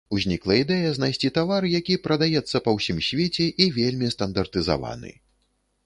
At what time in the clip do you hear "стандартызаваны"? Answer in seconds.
4.19-5.19